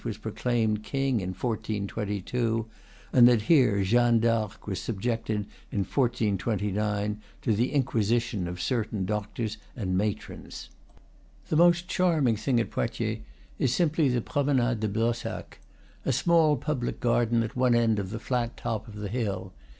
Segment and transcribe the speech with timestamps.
[0.03, 2.65] was proclaimed king, in 1422;
[3.13, 9.59] and that here Jeanne Darc was subjected, in 1429, to the inquisition of certain doctors
[9.75, 10.71] and matrons.
[11.49, 13.19] The most charming thing at Poitiers
[13.59, 15.59] is simply the Promenade de Blossac,
[16.03, 19.53] a small public garden at one end of the flat top of the hill.